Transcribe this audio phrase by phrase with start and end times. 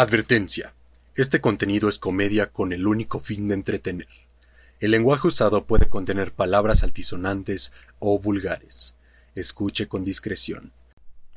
[0.00, 0.74] Advertencia.
[1.16, 4.06] Este contenido es comedia con el único fin de entretener.
[4.78, 8.94] El lenguaje usado puede contener palabras altisonantes o vulgares.
[9.34, 10.70] Escuche con discreción.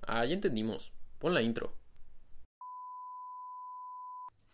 [0.06, 0.92] Ah, ya entendimos.
[1.18, 1.74] Pon la intro.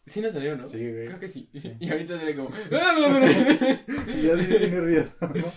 [0.06, 0.70] Sí nos salió, ¿no?
[0.70, 1.08] Sí, güey.
[1.08, 1.50] Creo que sí.
[1.52, 1.76] Sí.
[1.82, 2.50] Y ahorita sale como...
[4.08, 5.52] Y así de nervioso, ¿no?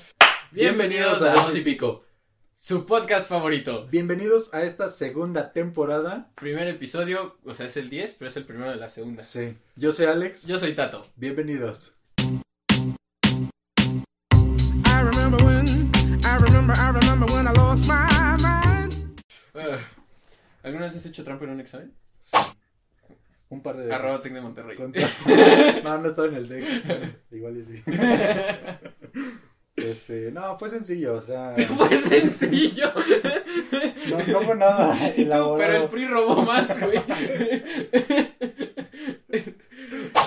[0.51, 2.05] Bienvenidos a Dos y Pico.
[2.63, 3.87] Su podcast favorito.
[3.91, 6.31] Bienvenidos a esta segunda temporada.
[6.35, 9.23] Primer episodio, o sea, es el 10, pero es el primero de la segunda.
[9.23, 9.57] Sí.
[9.77, 10.47] Yo soy Alex.
[10.47, 11.07] Yo soy Tato.
[11.17, 11.95] Bienvenidos.
[14.35, 15.91] I remember when,
[16.23, 19.19] I remember, I remember when I lost my mind.
[20.63, 21.95] ¿Alguna vez has hecho trampa en un examen?
[22.21, 22.37] Sí.
[23.49, 23.99] Un par de veces.
[23.99, 24.77] Arroba Tec de Monterrey.
[24.77, 25.09] Contra-
[25.83, 26.65] No, no estaba en el deck.
[27.33, 27.83] Igual y sí.
[29.83, 32.93] Este, no, fue sencillo, o sea, Fue sencillo.
[34.11, 37.03] no, no fue nada Y tú, pero el PRI robó más, güey.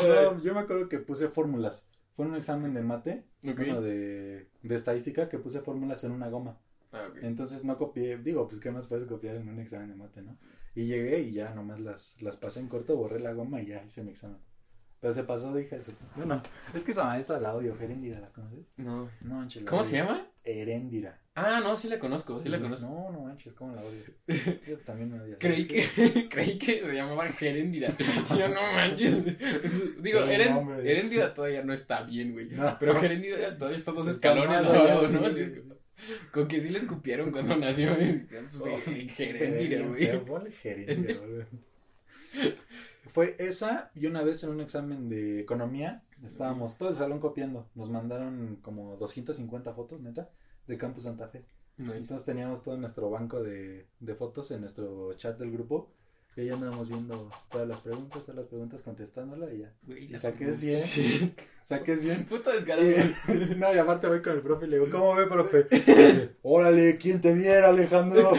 [0.08, 1.88] No, yo me acuerdo que puse fórmulas.
[2.16, 6.60] Fue un examen de mate, bueno, de, de estadística, que puse fórmulas en una goma.
[6.92, 7.08] Ah.
[7.22, 10.38] Entonces no copié, digo, pues qué más puedes copiar en un examen de mate, ¿no?
[10.76, 13.84] Y llegué y ya nomás las, las pasé en corto, borré la goma y ya
[13.84, 14.40] hice mi examen.
[15.04, 15.92] Pero se pasó, dije eso.
[16.16, 16.42] Bueno,
[16.74, 18.66] es que esa maestra la odio, Gerendira, ¿la conoces?
[18.78, 19.10] No.
[19.20, 19.90] No manches, ¿Cómo odio.
[19.92, 20.26] se llama?
[20.46, 21.20] Heréndira.
[21.36, 22.88] Ah, no, sí la conozco, sí la conozco.
[22.88, 24.02] No, no manches, ¿cómo la odio?
[24.66, 25.36] Yo también me odio.
[25.40, 25.86] Creí que,
[26.32, 27.90] creí que se llamaba Gerendira.
[28.30, 29.14] Yo no manches.
[29.62, 32.46] Es- Digo, Heren- todavía no está bien, güey.
[32.52, 32.78] No.
[32.80, 35.20] Pero Gerendira todavía está dos escalones abajo, ¿no?
[35.20, 35.76] sí, Así es como-
[36.32, 37.94] Con que sí le escupieron cuando nació.
[37.98, 38.22] Pues,
[38.86, 40.52] sí, Gerendira, güey.
[40.62, 41.44] Gerendira, güey.
[43.14, 47.68] Fue esa y una vez en un examen de economía estábamos todo el salón copiando.
[47.76, 50.30] Nos mandaron como 250 fotos, neta,
[50.68, 51.46] de Campus Santa Fe.
[51.78, 51.98] Nice.
[51.98, 55.92] Entonces teníamos todo nuestro banco de, de fotos en nuestro chat del grupo.
[56.36, 59.72] Y ahí andábamos viendo todas las preguntas, todas las preguntas contestándola y ya.
[59.84, 60.80] Güey, Y saqué 100.
[60.80, 61.36] Sí.
[61.64, 62.26] Saqué 100.
[62.26, 62.90] Puto descarado.
[62.90, 65.68] Y- no, y aparte voy con el profe y le digo, ¿cómo ve, profe?
[65.72, 68.32] Y dice, órale, ¿quién te viera, Alejandro?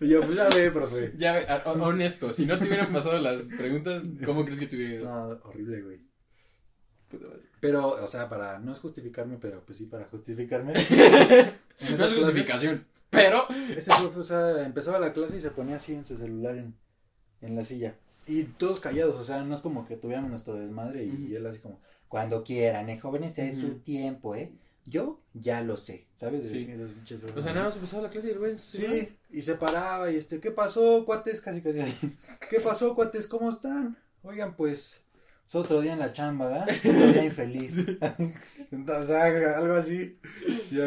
[0.00, 1.12] Y yo, pues ya ve, profe.
[1.18, 4.94] Ya, a- honesto, si no te hubieran pasado las preguntas, ¿cómo crees que te hubiera
[4.94, 5.04] ido?
[5.08, 6.00] No, horrible, güey.
[7.60, 10.74] Pero, o sea, para, no es justificarme, pero pues sí para justificarme.
[11.78, 13.46] No es clase- justificación, pero...
[13.76, 16.74] Ese profe, o sea, empezaba la clase y se ponía así en su celular en,
[17.42, 17.96] en la silla.
[18.26, 21.46] Y todos callados, o sea, no es como que tuviéramos nuestro desmadre y, y él
[21.46, 21.78] así como,
[22.08, 23.38] cuando quieran, ¿eh, jóvenes?
[23.38, 24.52] Es su tiempo, ¿eh?
[24.86, 26.48] Yo ya lo sé, ¿sabes?
[26.48, 26.68] Sí.
[26.70, 28.58] Esos pinches O sea, nada más empezaba la clase y el.
[28.58, 31.40] Sí, y se paraba y este, ¿qué pasó, cuates?
[31.40, 31.80] Casi, casi.
[32.50, 33.26] ¿Qué pasó, cuates?
[33.26, 33.96] ¿Cómo están?
[34.22, 35.04] Oigan, pues,
[35.46, 36.68] es otro día en la chamba, ¿verdad?
[36.78, 37.88] Otro día infeliz.
[38.70, 40.18] Entonces, algo así.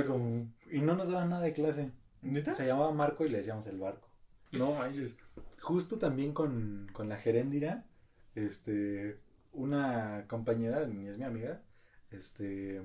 [0.08, 1.92] Como, y no nos daban nada de clase.
[2.22, 2.52] ¿Neta?
[2.52, 4.10] Se llamaba Marco y le decíamos el barco.
[4.52, 5.16] No, manches.
[5.62, 7.86] Justo también con, con la geréndira,
[8.36, 9.20] este,
[9.54, 11.62] una compañera, ni es mi amiga,
[12.12, 12.82] este,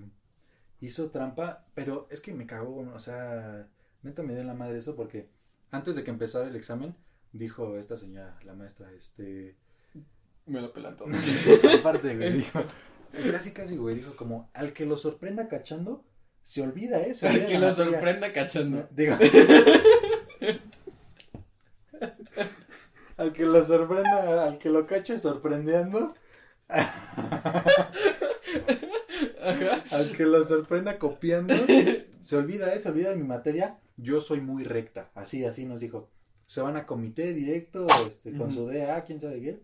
[0.80, 3.66] hizo trampa, pero es que me cagó, o sea,
[4.02, 5.28] neta me dio en la madre eso porque
[5.70, 6.94] antes de que empezara el examen,
[7.32, 9.56] dijo esta señora, la maestra, este,
[10.46, 11.08] Me lo pelan todo.
[11.80, 12.62] aparte, güey, dijo,
[13.32, 16.04] casi casi, güey, dijo como, al que lo sorprenda cachando,
[16.42, 17.14] se olvida, ¿eh?
[17.14, 17.92] Se olvida que la lo materia".
[17.92, 18.88] sorprenda cachando.
[18.92, 19.16] Digo.
[23.16, 26.14] al que lo sorprenda, al que lo cache sorprendiendo,
[29.50, 29.84] Ajá.
[29.90, 31.54] al que lo sorprenda copiando,
[32.20, 32.78] se olvida, ¿eh?
[32.78, 33.78] Se olvida de mi materia.
[33.96, 35.10] Yo soy muy recta.
[35.14, 36.08] Así, así nos dijo.
[36.46, 38.52] Se van a comité directo, este, con Ujú.
[38.52, 39.60] su DA, quién sabe qué.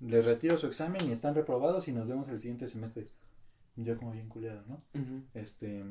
[0.00, 3.06] Les retiro su examen y están reprobados y nos vemos el siguiente semestre.
[3.76, 4.78] Yo como bien culiado, ¿no?
[5.34, 5.82] Este.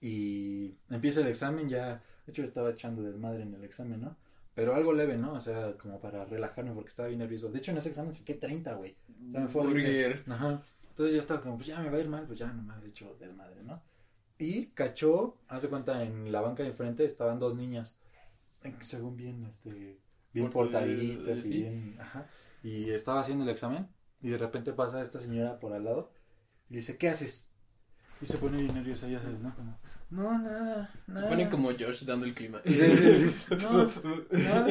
[0.00, 2.02] Y empieza el examen, ya.
[2.26, 4.16] De hecho, estaba echando desmadre en el examen, ¿no?
[4.54, 5.34] Pero algo leve, ¿no?
[5.34, 7.50] O sea, como para relajarme porque estaba bien nervioso.
[7.50, 8.96] De hecho, en ese examen saqué 30, güey.
[9.28, 9.62] O sea, me fue.
[9.66, 10.22] Burger.
[10.28, 10.62] Ajá.
[10.98, 12.88] Entonces yo estaba como, pues ya me va a ir mal, pues ya nomás he
[12.88, 13.80] hecho desmadre, ¿no?
[14.36, 17.96] Y cachó, haz de cuenta, en la banca de enfrente estaban dos niñas.
[18.80, 20.00] Según bien, este.
[20.32, 21.62] Bien Porque, portaditas y sí.
[21.62, 21.96] bien.
[22.00, 22.26] Ajá.
[22.64, 23.86] Y estaba haciendo el examen.
[24.20, 26.10] Y de repente pasa esta señora por al lado.
[26.68, 27.48] Y le dice, ¿qué haces?
[28.20, 29.54] Y se pone bien nerviosa, ya sabes, ¿no?
[29.54, 29.78] Como,
[30.10, 31.28] no, nada, Se nada.
[31.28, 32.60] pone como Josh dando el clima.
[32.64, 33.88] Y le dice, sí, no,
[34.32, 34.68] nada.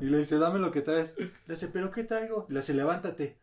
[0.00, 1.14] Y le dice, dame lo que traes.
[1.16, 2.44] Le dice, ¿pero qué traigo?
[2.48, 3.38] Le dice, levántate.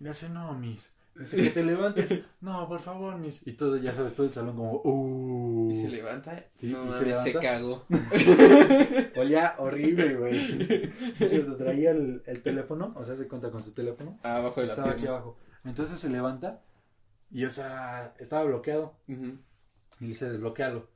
[0.00, 0.92] Y le dice, no, miss.
[1.14, 2.22] Dice, que te levantes.
[2.40, 3.46] No, por favor, miss.
[3.46, 5.70] Y todo, ya sabes, todo el salón como, uh.
[5.70, 6.44] Y se levanta.
[6.56, 7.40] Sí, no, y se mames, se levanta.
[7.40, 7.86] cagó.
[9.16, 10.92] Olía horrible, güey.
[11.20, 14.18] Es cierto, traía el, el teléfono, o sea, se cuenta con su teléfono.
[14.22, 15.16] Abajo de la Estaba aquí pierna.
[15.16, 15.36] abajo.
[15.64, 16.62] Entonces se levanta
[17.30, 18.94] y, o sea, estaba bloqueado.
[19.08, 19.34] Ujú.
[20.00, 20.88] Y dice, desbloquealo.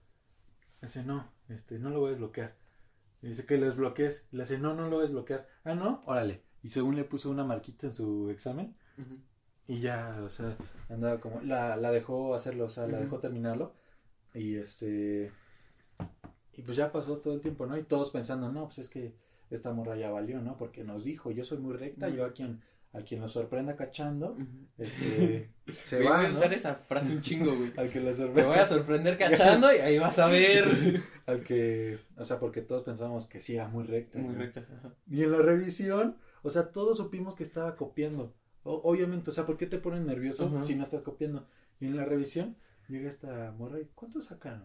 [0.83, 2.55] Dice, no, este, no lo voy a desbloquear.
[3.23, 4.27] Y dice que lo desbloquees.
[4.33, 5.47] Le dice, no, no lo voy a desbloquear.
[5.65, 6.43] Ah, no, órale.
[6.63, 8.75] y según le puso una marquita en su examen.
[9.69, 10.57] Y ya, o sea,
[10.89, 13.73] andaba como, la, la dejó hacerlo, o sea, la dejó terminarlo
[14.35, 15.31] y este,
[16.55, 17.77] y pues ya pasó todo el tiempo, ¿no?
[17.77, 19.15] Y todos pensando, no, pues es que
[19.51, 20.57] esta morra ya valió, ¿no?
[20.57, 22.61] Porque nos dijo, yo soy muy recta, yo a quien,
[22.93, 24.37] a quien lo sorprenda cachando,
[24.79, 25.51] este,
[25.85, 26.35] se Güey, va, voy a ¿no?
[26.37, 27.73] usar esa frase un chingo, güey.
[27.77, 28.51] Al que lo Te sorprenda.
[28.51, 31.03] voy a sorprender cachando y ahí vas a ver.
[31.27, 34.19] Al que, o sea, porque todos pensábamos que sí era muy recta.
[34.19, 34.41] Muy ¿no?
[34.41, 34.61] recta.
[34.79, 34.95] ajá.
[35.11, 38.33] Y en la revisión, o sea, todos supimos que estaba copiando.
[38.67, 41.47] O- obviamente, o sea, ¿por qué te ponen nervioso si no estás copiando?
[41.81, 42.57] Y en la revisión
[42.89, 44.65] llega esta morra y ¿cuánto sacaron?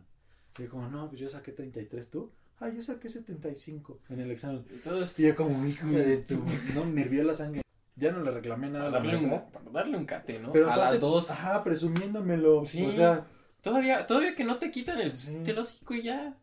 [0.57, 2.31] Y yo como, no, pues yo saqué 33, ¿tú?
[2.59, 4.65] Ah, yo saqué 75 en el examen.
[4.69, 6.43] Entonces, Y yo como, hijo de tu...
[6.75, 7.61] No, me hirvió la sangre.
[7.95, 10.51] Ya no le reclamé nada para a darle, un, darle un cate, ¿no?
[10.51, 11.29] Pero a aparte- las dos.
[11.31, 12.65] Ajá, presumiéndomelo.
[12.65, 12.85] Sí.
[12.85, 13.25] O sea,
[13.61, 15.37] Todavía, todavía que no te quitan el Sí.
[15.45, 16.35] el hocico y ya.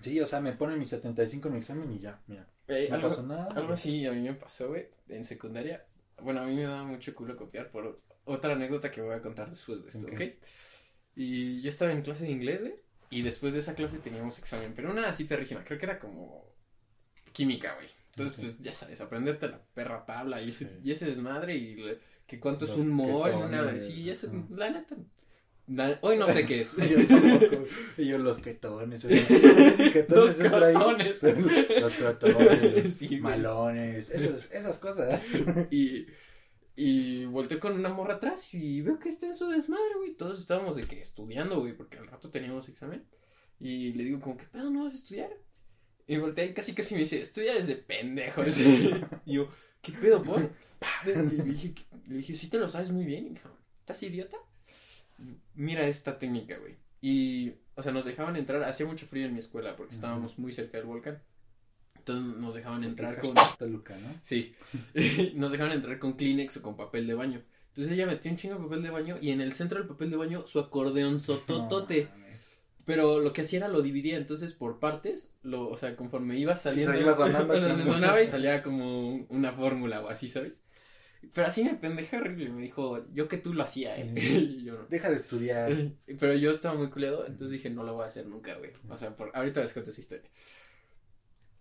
[0.00, 2.46] sí, o sea, me ponen mi 75 en mi examen y ya, mira.
[2.68, 3.48] Eh, No algo, pasó nada.
[3.56, 5.84] algo así a mí me pasó, güey, en secundaria.
[6.20, 9.50] Bueno, a mí me daba mucho culo copiar por otra anécdota que voy a contar
[9.50, 10.12] después de esto, Ok.
[10.14, 10.22] ¿ok?
[11.16, 12.74] Y yo estaba en clase de inglés, güey,
[13.10, 16.46] y después de esa clase teníamos examen, pero una así perrísima, creo que era como
[17.32, 17.88] química, güey.
[18.16, 20.80] Entonces, pues ya sabes, aprenderte la perra tabla y ese, Sí.
[20.84, 23.78] y ese desmadre y le- que cuánto es un mol y una...
[23.78, 24.96] Sí, eso, la neta,
[25.66, 26.76] na- hoy no sé qué es.
[26.76, 27.64] Yo tampoco.
[27.98, 29.04] Y yo los ketones
[30.08, 31.22] Los crotones.
[31.80, 32.94] Los crotones.
[32.94, 33.20] Sí, güey.
[33.20, 34.10] malones.
[34.10, 35.22] Esas, esas cosas.
[35.70, 36.06] Y,
[36.76, 40.14] y volteé con una morra atrás y veo que está en su desmadre, güey.
[40.14, 43.04] Todos estábamos de que estudiando, güey, porque al rato teníamos examen.
[43.60, 45.30] Y le digo, como, ¿qué pedo no vas a estudiar?
[46.08, 48.58] Y volteé y casi casi me dice, estudiar es de pendejos.
[48.58, 49.48] y yo,
[49.80, 50.50] ¿qué pedo, por?
[51.06, 51.74] Y le dije,
[52.08, 53.26] le dije, sí te lo sabes muy bien.
[53.26, 53.48] Y dijo,
[53.80, 54.36] ¿estás idiota?
[55.54, 56.76] Mira esta técnica, güey.
[57.00, 60.52] Y, o sea, nos dejaban entrar, hacía mucho frío en mi escuela porque estábamos muy
[60.52, 61.20] cerca del volcán.
[61.96, 63.34] Entonces nos dejaban entrar con...
[63.58, 64.08] Toluca, ¿no?
[64.22, 64.54] Sí,
[65.34, 67.42] nos dejaban entrar con Kleenex o con papel de baño.
[67.68, 70.10] Entonces ella metió un chingo de papel de baño y en el centro del papel
[70.10, 72.08] de baño su acordeón sototote.
[72.16, 72.22] No.
[72.84, 76.56] Pero lo que hacía era lo dividía entonces por partes, lo, o sea, conforme iba
[76.56, 77.82] saliendo, Se iba sonando o sea, así.
[77.82, 80.64] se sonaba y salía como un- una fórmula o así, ¿sabes?
[81.32, 84.12] Pero así me pendejé horrible, me dijo, yo que tú lo hacía, ¿eh?
[84.16, 84.86] y yo no.
[84.86, 85.72] Deja de estudiar.
[86.18, 88.72] Pero yo estaba muy culeado, entonces dije, no lo voy a hacer nunca, güey.
[88.88, 90.28] O sea, por, ahorita les cuento esa historia.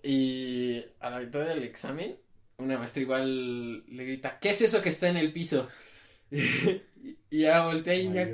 [0.04, 2.18] Y a la mitad del examen,
[2.58, 5.68] una maestra igual le grita, ¿qué es eso que está en el piso?
[6.32, 8.34] y, ya volteé y ya.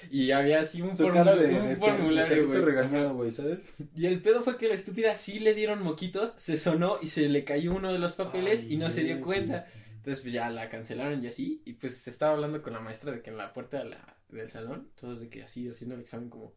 [0.10, 2.60] y había así un, Su formu- cara de, un de- formulario, güey.
[2.60, 3.58] regañado, güey, ¿sabes?
[3.94, 7.28] Y el pedo fue que la estúpida sí le dieron moquitos, se sonó y se
[7.28, 9.22] le cayó uno de los papeles Ay, y no se dio sí.
[9.22, 9.66] cuenta.
[9.96, 11.62] Entonces pues ya la cancelaron y así.
[11.66, 14.16] Y pues se estaba hablando con la maestra de que en la puerta de la,
[14.30, 16.54] del salón, todos de que así haciendo el examen como,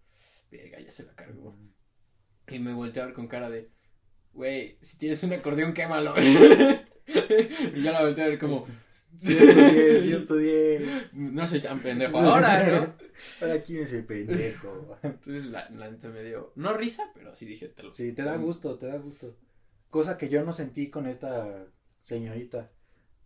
[0.50, 1.58] verga, ya se la cargó.
[2.48, 3.70] Y me volteé a ver con cara de,
[4.34, 6.14] güey, si tienes un acordeón, quémalo.
[7.76, 8.66] y ya la volteé a ver como,
[9.16, 10.88] Sí estudié, sí estudié.
[11.14, 12.94] no soy tan pendejo ahora, ¿no?
[13.42, 14.98] Ahora quién es el pendejo.
[15.04, 18.24] Entonces la, la neta me dio, no risa, pero sí dije, te lo Sí, te
[18.24, 19.36] da gusto, te da gusto.
[19.90, 21.68] Cosa que yo no sentí con esta
[22.02, 22.72] señorita.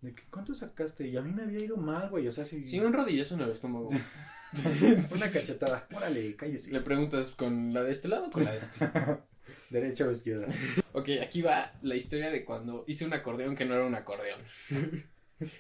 [0.02, 1.08] De que, ¿Cuánto sacaste?
[1.08, 2.28] Y a mí me había ido mal, güey.
[2.28, 2.68] O sea, si.
[2.68, 3.88] Sí, un rodillazo en el estómago.
[5.16, 5.88] Una cachetada.
[5.94, 6.72] Órale, cállese.
[6.72, 8.90] Le preguntas con la de este lado o con la de este.
[9.70, 10.48] Derecha o izquierda.
[10.94, 14.42] Ok, aquí va la historia de cuando hice un acordeón que no era un acordeón.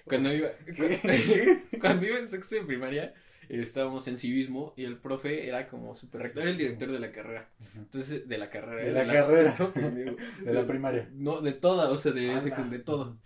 [0.05, 0.49] Cuando iba,
[1.79, 3.13] cuando iba en sexto de primaria,
[3.49, 6.99] eh, estábamos en civismo y el profe era como super rector, era el director de
[6.99, 7.49] la carrera.
[7.75, 8.83] Entonces, de la carrera.
[8.83, 9.55] De la carrera.
[9.73, 10.15] pendejo.
[10.43, 11.09] De la primaria.
[11.13, 13.17] No, de toda, o sea, de, secund- de todo.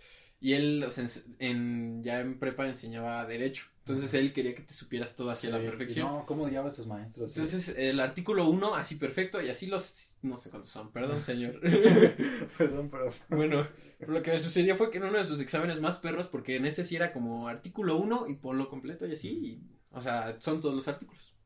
[0.42, 1.06] Y él, o sea,
[1.38, 3.66] en, ya en prepa enseñaba derecho.
[3.86, 6.08] Entonces él quería que te supieras todo hacia la perfección.
[6.08, 7.36] No, ¿cómo odiaba a esos maestros?
[7.36, 11.60] Entonces el artículo 1 así perfecto y así los no sé cuántos son, perdón señor.
[12.58, 13.10] Perdón, pero.
[13.28, 13.68] bueno,
[14.00, 16.56] pero lo que me sucedió fue que en uno de sus exámenes más perros porque
[16.56, 20.36] en ese sí era como artículo 1 y ponlo completo y así, y, o sea,
[20.40, 21.36] son todos los artículos.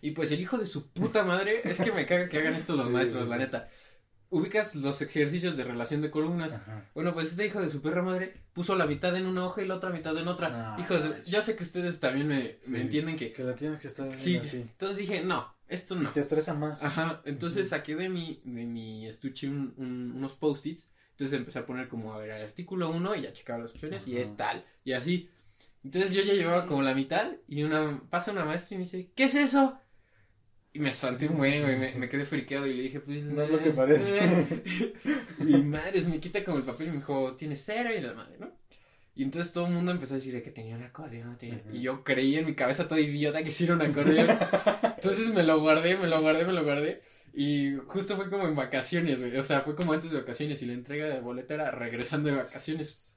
[0.00, 2.76] Y pues el hijo de su puta madre, es que me caga que hagan esto
[2.76, 3.68] los Sí, maestros, la neta.
[4.30, 6.52] Ubicas los ejercicios de relación de columnas.
[6.54, 6.84] Ajá.
[6.94, 9.66] Bueno, pues este hijo de su perra madre puso la mitad en una hoja y
[9.66, 10.50] la otra mitad en otra.
[10.76, 13.80] No, Hijos, de- yo sé que ustedes también me, me entienden que Que la tienes
[13.80, 14.58] que estar Sí, así.
[14.58, 16.12] entonces dije, no, esto no.
[16.12, 16.82] Te estresa más.
[16.84, 21.66] Ajá, entonces saqué de mi, de mi estuche un- un- unos post-its, entonces empecé a
[21.66, 24.64] poner como, a ver, el artículo 1 y ya checaba las opciones y es tal,
[24.84, 25.30] y así.
[25.84, 29.10] Entonces yo ya llevaba como la mitad y una pasa una maestra y me dice,
[29.14, 29.78] ¿qué es eso?
[30.78, 33.24] Y me espanté un buen, güey, me, me quedé friqueado y le dije, pues...
[33.24, 34.62] No es lo que parece.
[35.40, 38.36] y madres, me quita como el papel y me dijo, tienes cero y la madre,
[38.38, 38.52] ¿no?
[39.16, 41.36] Y entonces todo el mundo empezó a decir que tenía un acordeón.
[41.36, 41.74] tenía- Ujú.
[41.74, 44.28] Y yo creí en mi cabeza todo idiota que sí era un acordeón.
[44.94, 47.02] entonces me lo guardé, me lo guardé, me lo guardé.
[47.34, 49.36] Y justo fue como en vacaciones, güey.
[49.36, 50.62] O sea, fue como antes de vacaciones.
[50.62, 53.16] Y la entrega de boleta era regresando de vacaciones.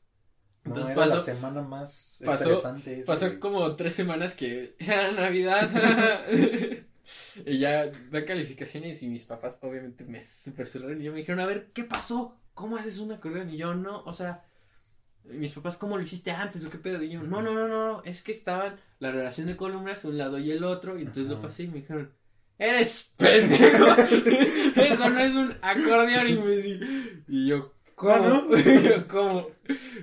[0.64, 3.00] No, Entonces era la pasó, semana más pasó- estresante.
[3.02, 3.40] esa, pasó güey.
[3.40, 5.70] como tres semanas que era Navidad.
[7.46, 11.40] y ya da calificaciones y mis papás obviamente me super cerraron y yo me dijeron,
[11.42, 12.38] a ver, ¿qué pasó?
[12.54, 13.50] ¿Cómo haces un acordeón?
[13.50, 14.44] Y yo, no, o sea,
[15.24, 17.04] mis papás, ¿cómo lo hiciste antes o qué pedo?
[17.04, 20.40] Y yo, no, no, no, no, es que estaban la relación de columnas un lado
[20.40, 22.12] y el otro y entonces lo pasé y me dijeron,
[22.58, 23.86] eres pendejo,
[24.76, 28.48] eso no es un acordeón y, me- y yo, ¿cómo?
[28.48, 28.56] ¿Cómo?
[28.84, 29.48] Yo, ¿cómo?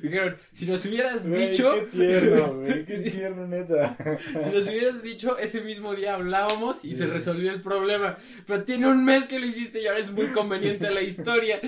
[0.02, 1.72] Dijeron, si nos hubieras Güey, dicho...
[1.74, 2.84] Qué tierno, güey.
[2.86, 3.96] Qué tierno, neta.
[4.42, 6.96] Si nos hubieras dicho, ese mismo día hablábamos y Sí.
[6.98, 8.16] se resolvió el problema.
[8.46, 11.60] Pero tiene un mes que lo hiciste y ahora es muy conveniente la historia.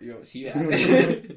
[0.00, 0.46] Y yo, sí.
[0.48, 0.52] Ah,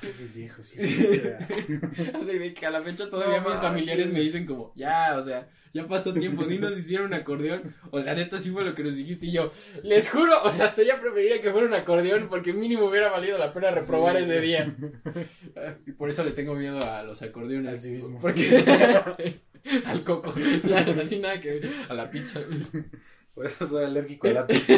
[0.00, 0.78] qué pendejo, sí.
[0.80, 5.22] Así de que a la fecha todavía No mis familiares me dicen como, ya, o
[5.22, 7.74] sea, ya pasó tiempo, ni nos hicieron un acordeón.
[7.90, 9.26] O la neta sí fue lo que nos dijiste.
[9.26, 9.52] Y yo,
[9.82, 13.36] les juro, o sea, hasta ya preferiría que fuera un acordeón porque mínimo hubiera valido
[13.36, 14.24] la pena reprobar Sí.
[14.24, 14.74] ese día.
[15.86, 17.72] Y por eso le tengo miedo a los acordeones.
[17.72, 18.18] Al civismo.
[18.20, 19.42] Porque...
[19.84, 20.34] al coco.
[20.64, 21.70] Ya, así nada que ver.
[21.88, 22.40] A la pizza.
[23.34, 24.74] Por eso soy alérgico a la pizza.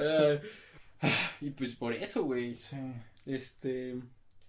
[0.00, 0.38] Ah,
[1.40, 2.56] y pues por eso, güey.
[2.56, 2.76] Sí.
[3.26, 3.96] Este.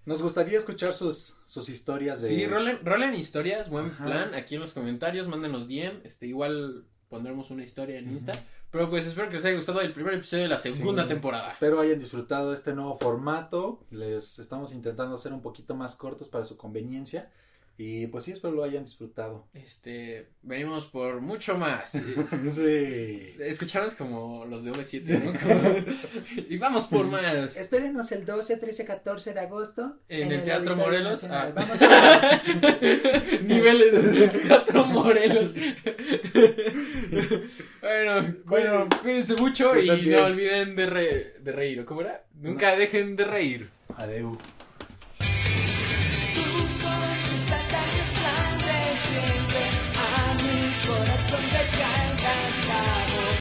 [0.06, 2.30] Nos gustaría escuchar sus, sus historias de.
[2.30, 4.06] Sí, rolen, rolen historias, buen Ajá.
[4.06, 4.34] plan.
[4.34, 6.02] Aquí en los comentarios, mándenos DM.
[6.04, 8.10] Este, igual pondremos una historia en.
[8.12, 8.32] Insta.
[8.72, 11.10] Pero pues espero que les haya gustado el primer episodio de la segunda Sí.
[11.10, 11.48] temporada.
[11.48, 13.84] Espero hayan disfrutado este nuevo formato.
[13.90, 17.32] Les estamos intentando hacer un poquito más cortos para su conveniencia.
[17.82, 19.48] Y pues sí, espero lo hayan disfrutado.
[19.54, 21.92] Este, venimos por mucho más.
[22.50, 23.34] Sí.
[23.40, 25.32] Escuchamos como los de V7, ¿no?
[25.40, 27.56] Como- y vamos por más.
[27.56, 29.98] Espérenos el 12, 13, 14 de agosto.
[30.10, 31.24] En el Teatro Morelos.
[31.24, 31.54] Ah.
[31.56, 32.42] Vamos a...
[33.44, 35.54] Niveles del Teatro Morelos.
[37.82, 41.80] bueno, Bueno, cuídense mucho y no olviden de, re- de reír.
[41.80, 42.26] ¿o ¿Cómo era?
[42.34, 43.70] Nunca dejen de reír.
[43.96, 44.38] Adeu.